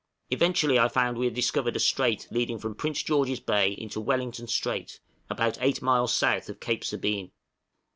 Eventually 0.31 0.79
I 0.79 0.87
found 0.87 1.19
we 1.19 1.25
had 1.27 1.35
discovered 1.35 1.75
a 1.75 1.79
strait 1.79 2.27
leading 2.31 2.57
from 2.57 2.73
Prince 2.73 3.03
George's 3.03 3.39
Bay 3.39 3.69
into 3.73 4.01
Wellington 4.01 4.47
Strait, 4.47 4.99
about 5.29 5.59
8 5.61 5.79
miles 5.83 6.11
south 6.15 6.49
of 6.49 6.59
Cape 6.59 6.83
Sabine. 6.83 7.29